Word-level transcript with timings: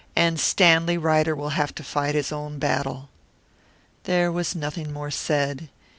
"And 0.15 0.39
Stanley 0.39 0.97
Ryder 0.97 1.35
will 1.35 1.49
have 1.49 1.75
to 1.75 1.83
fight 1.83 2.15
his 2.15 2.31
own 2.31 2.57
battle." 2.57 3.09
There 4.05 4.31
was 4.31 4.55
nothing 4.55 4.91
more 4.91 5.11
said. 5.11 5.69